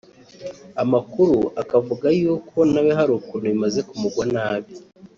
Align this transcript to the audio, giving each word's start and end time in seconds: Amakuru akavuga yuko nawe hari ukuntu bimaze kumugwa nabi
Amakuru 0.83 1.37
akavuga 1.61 2.07
yuko 2.19 2.57
nawe 2.71 2.91
hari 2.99 3.11
ukuntu 3.19 3.47
bimaze 3.53 3.79
kumugwa 3.89 4.23
nabi 4.35 4.73